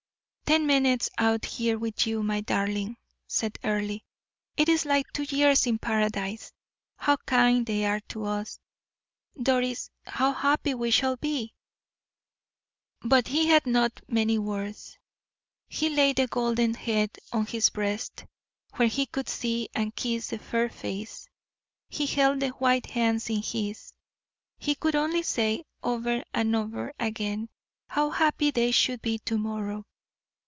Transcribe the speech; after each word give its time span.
"Ten 0.53 0.67
minutes 0.67 1.09
out 1.17 1.45
here 1.45 1.79
with 1.79 2.05
you, 2.05 2.21
my 2.23 2.41
darling," 2.41 2.97
said 3.25 3.57
Earle; 3.63 3.99
"it 4.57 4.67
is 4.67 4.83
like 4.83 5.05
two 5.13 5.23
years 5.23 5.65
in 5.65 5.79
paradise. 5.79 6.51
How 6.97 7.15
kind 7.25 7.65
they 7.65 7.85
are 7.85 8.01
to 8.09 8.25
us, 8.25 8.59
Doris; 9.41 9.89
how 10.05 10.33
happy 10.33 10.73
we 10.73 10.91
shall 10.91 11.15
be!" 11.15 11.53
But 13.01 13.29
he 13.29 13.47
had 13.47 13.65
not 13.65 14.01
many 14.09 14.37
words. 14.37 14.97
He 15.69 15.87
laid 15.87 16.17
the 16.17 16.27
golden 16.27 16.73
head 16.73 17.17
on 17.31 17.45
his 17.45 17.69
breast, 17.69 18.25
where 18.75 18.89
he 18.89 19.05
could 19.05 19.29
see 19.29 19.69
and 19.73 19.95
kiss 19.95 20.31
the 20.31 20.37
fair 20.37 20.67
face; 20.67 21.29
he 21.87 22.05
held 22.05 22.41
the 22.41 22.49
white 22.49 22.87
hands 22.87 23.29
in 23.29 23.41
his; 23.41 23.93
he 24.57 24.75
could 24.75 24.97
only 24.97 25.23
say, 25.23 25.63
over 25.81 26.25
and 26.33 26.53
over 26.57 26.91
again, 26.99 27.47
how 27.87 28.09
happy 28.09 28.51
they 28.51 28.71
should 28.71 29.01
be 29.01 29.17
to 29.19 29.37
morrow. 29.37 29.85